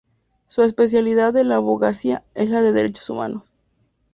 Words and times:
Su 0.47 0.63
especialidad 0.63 1.35
en 1.35 1.49
la 1.49 1.57
abogacía 1.57 2.23
es 2.33 2.49
la 2.49 2.63
de 2.63 2.71
Derechos 2.71 3.07
Humanos. 3.11 3.43